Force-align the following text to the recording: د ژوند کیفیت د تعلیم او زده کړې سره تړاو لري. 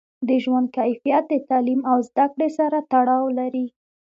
د 0.27 0.29
ژوند 0.43 0.67
کیفیت 0.77 1.23
د 1.29 1.33
تعلیم 1.49 1.81
او 1.91 1.97
زده 2.09 2.25
کړې 2.33 2.49
سره 2.57 2.77
تړاو 2.91 3.25
لري. 3.39 3.65